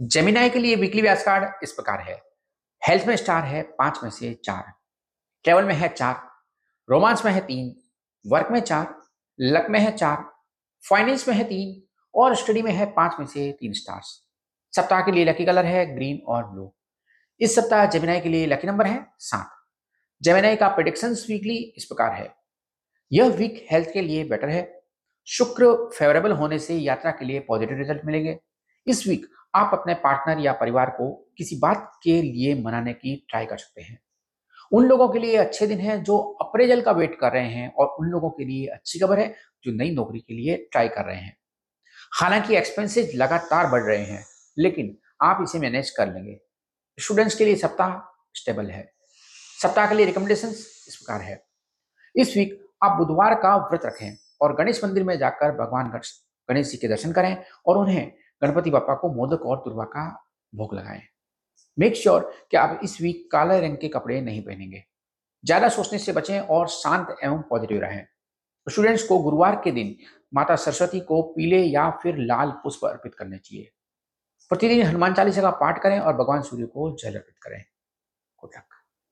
Gemini 0.00 0.50
के 0.50 0.58
लिए 0.58 0.76
weekly 0.76 1.02
व्यास 1.02 1.22
card 1.24 1.62
इस 1.62 1.72
प्रकार 1.72 2.00
है। 2.00 2.14
हेल्थ 2.82 3.06
में 3.06 3.16
स्टार 3.16 3.44
है, 3.44 3.62
पाँच 3.62 3.98
में 4.02 4.10
से 4.10 4.32
चार। 4.44 4.72
ट्रेवल 5.44 5.64
में 5.64 5.74
है 5.74 5.88
चार 5.88 6.14
रोमांस 6.88 7.24
में 7.24 7.32
है 7.32 7.40
तीन 7.40 7.74
वर्क 8.24 8.48
में 8.50 8.60
चार 8.60 8.94
लक 9.38 9.66
में 9.70 9.78
है 9.80 9.90
चार 9.96 10.24
फाइनेंस 10.84 11.26
में 11.28 11.34
है 11.34 11.44
तीन 11.44 11.82
और 12.14 12.34
स्टडी 12.34 12.62
में 12.62 12.72
है 12.72 12.86
पाँच 12.92 13.16
में 13.18 13.26
से 13.26 13.50
तीन 13.52 13.72
स्टार्स 13.72 14.06
सप्ताह 14.74 15.00
के 15.00 15.12
लिए 15.12 15.24
लकी 15.24 15.44
कलर 15.44 15.66
है 15.66 15.84
ग्रीन 15.94 16.22
और 16.26 16.44
ब्लू 16.44 16.72
इस 17.40 17.54
सप्ताह 17.54 17.84
जेमिनाई 17.86 18.20
के 18.20 18.28
लिए 18.28 18.46
लकी 18.46 18.66
नंबर 18.66 18.86
है 18.86 19.06
सात। 19.18 19.50
जेमिनाई 20.22 20.56
का 20.56 20.68
प्रिडिक्शन 20.68 21.14
वीकली 21.28 21.56
इस 21.76 21.84
प्रकार 21.84 22.12
है। 22.12 22.34
यह 23.12 23.28
वीक 23.28 23.66
हेल्थ 23.70 23.92
के 23.92 24.00
लिए 24.00 24.24
बेटर 24.24 24.48
है। 24.48 24.62
शुक्र 25.28 25.74
फेवरेबल 25.94 26.32
होने 26.32 26.58
से 26.58 26.76
यात्रा 26.76 27.10
के 27.10 27.24
लिए 27.24 27.40
पॉजिटिव 27.40 27.78
रिज़ल्ट 27.78 28.04
मिलेंगे। 28.04 28.38
इस 28.86 29.06
वीक 29.06 29.26
आप 29.54 29.70
अपने 29.72 29.94
पार्टनर 29.94 30.40
या 30.40 30.52
परिवार 30.52 30.90
को 30.90 31.10
किसी 31.38 31.56
बात 31.56 31.90
के 32.02 32.20
लिए 32.22 32.54
मनाने 32.62 32.92
की 32.92 33.14
ट्राई 33.30 33.46
कर 33.46 33.56
सकते 33.56 33.82
हैं। 33.82 33.98
उन 34.72 34.84
लोगों 34.84 35.08
के 35.08 35.18
लिए 35.18 35.36
अच्छे 35.36 35.66
दिन 35.66 35.80
हैं 35.80 36.02
जो 36.04 36.18
अप्रेजल 36.42 36.80
का 36.80 36.92
वेट 36.92 37.18
कर 37.20 37.32
रहे 37.32 37.48
हैं 37.48 37.72
और 37.74 37.86
उन 38.00 38.08
लोगों 38.08 38.30
के 38.30 38.44
लिए 38.44 38.66
अच्छी 38.66 38.98
खबर 38.98 39.18
है 39.18 39.34
जो 39.64 39.72
नई 39.72 39.94
नौकरी 39.94 40.20
के 40.20 40.34
लिए 40.34 40.56
ट्राई 40.72 40.88
कर 40.88 41.04
रहे 41.04 41.16
हैं। 41.16 41.36
हालाँकि 42.12 42.56
एक्सपेंसेस 42.56 43.12
लगातार 43.14 43.66
बढ़ 43.66 43.82
रहे 43.82 44.04
हैं, 44.04 44.24
लेकिन 44.58 44.96
आप 45.22 45.42
इसे 45.42 45.58
मैनेज 45.58 45.90
कर 45.90 46.12
लेंगे। 46.14 46.38
स्टूडेंट्स 46.98 47.34
के 47.34 47.44
लिए 47.44 47.56
सप्ताह 47.56 47.98
स्टेबल 48.34 48.70
है। 48.70 48.90
सप्ताह 49.62 49.88
के 49.88 49.94
लिए 49.94 50.06
रिकमेंडेशन 50.06 50.48
इस 50.48 50.96
प्रकार 50.96 51.20
है। 51.20 51.42
इस 52.14 52.36
वीक 52.36 52.58
आप 52.82 52.96
बुधवार 52.98 53.34
का 53.34 53.56
व्रत 53.56 53.86
रखें 53.86 54.16
और 54.40 54.54
गणेश 54.56 54.84
मंदिर 54.84 55.04
में 55.04 55.18
जाकर 55.18 55.52
भगवान 55.56 55.90
गणेश 56.48 56.70
जी 56.70 56.76
के 56.76 56.88
दर्शन 56.88 57.12
करें 57.12 57.36
और 57.66 57.78
उन्हें 57.78 58.12
गणपति 58.42 58.70
बापा 58.70 58.94
को 58.94 59.12
मोदक 59.12 59.42
और 59.42 59.56
दुर्वा 59.56 59.84
का 59.84 60.26
भोग 60.54 60.74
लगाएँ। 60.74 61.02
मेक 61.78 61.96
श्योर 61.96 62.20
sure 62.20 62.50
कि 62.50 62.56
आप 62.56 62.80
इस 62.84 63.00
वीक 63.00 63.28
काले 63.32 63.60
रंग 63.60 63.76
के 63.76 63.88
कपड़े 63.88 64.20
नहीं 64.20 64.42
पहनेंगे। 64.42 64.84
ज़्यादा 65.44 65.68
सोचने 65.68 65.98
से 65.98 66.12
बचें 66.12 66.40
और 66.40 66.68
शांत 66.68 67.16
एवं 67.24 67.42
पॉजिटिव 67.42 67.80
रहें। 67.80 68.06
स्टूडेंट्स 68.68 69.02
को 69.02 69.18
गुरुवार 69.18 69.60
के 69.64 69.70
दिन 69.70 69.96
माता 70.34 70.56
सरस्वती 70.56 71.00
को 71.00 71.22
पीले 71.22 71.62
या 71.62 71.90
फिर 71.90 72.16
लाल 72.16 72.50
पुष्प 72.50 72.84
अर्पित 72.84 73.14
करने 73.14 73.38
चाहिए। 73.38 73.70
प्रतिदिन 74.48 74.86
हनुमान 74.86 75.14
चालीसा 75.14 75.42
का 75.42 75.50
पाठ 75.50 75.82
करें 75.82 76.00
और 76.00 76.16
भगवान 76.16 76.42
सूर्य 76.42 76.66
को 76.66 76.96
जल 76.96 77.14
अर्पित 77.14 77.38
करें। 77.42 77.64
Good 78.38 78.50
luck 78.56 78.64